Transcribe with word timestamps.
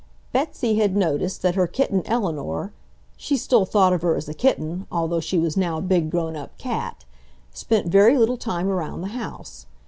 Betsy 0.33 0.79
had 0.79 0.95
noticed 0.97 1.43
that 1.43 1.53
her 1.53 1.67
kitten 1.67 2.01
Eleanor 2.07 2.73
(she 3.17 3.37
still 3.37 3.65
thought 3.65 3.93
of 3.93 4.01
her 4.01 4.15
as 4.15 4.27
a 4.27 4.33
kitten, 4.33 4.87
although 4.91 5.19
she 5.19 5.37
was 5.37 5.55
now 5.55 5.77
a 5.77 5.81
big, 5.81 6.09
grown 6.09 6.35
up 6.35 6.57
cat) 6.57 7.05
spent 7.53 7.85
very 7.85 8.17
little 8.17 8.35
time 8.37 8.67
around 8.67 9.01
the 9.01 9.09
house. 9.09 9.67